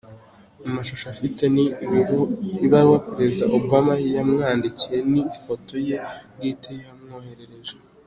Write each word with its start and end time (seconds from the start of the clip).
Amashusho 0.67 1.05
afite 1.13 1.43
ni 1.55 1.65
ibaruwa 2.65 2.99
Perezida 3.07 3.45
Obama 3.59 3.93
yamwandikiye 4.15 4.97
n’ifoto 5.11 5.75
ye 5.87 5.97
bwite 6.33 6.71
yamwoherereje. 6.85 7.75